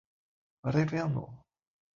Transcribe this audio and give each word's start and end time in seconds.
Revenu!! 0.77 1.27